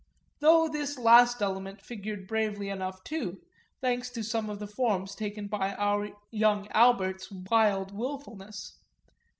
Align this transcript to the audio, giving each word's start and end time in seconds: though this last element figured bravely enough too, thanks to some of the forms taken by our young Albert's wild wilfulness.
though 0.39 0.67
this 0.67 0.97
last 0.97 1.43
element 1.43 1.79
figured 1.79 2.27
bravely 2.27 2.69
enough 2.69 3.03
too, 3.03 3.39
thanks 3.81 4.09
to 4.09 4.23
some 4.23 4.49
of 4.49 4.57
the 4.57 4.65
forms 4.65 5.13
taken 5.13 5.45
by 5.47 5.75
our 5.75 6.09
young 6.31 6.67
Albert's 6.69 7.29
wild 7.31 7.91
wilfulness. 7.95 8.79